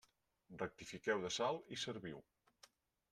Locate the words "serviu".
1.83-2.23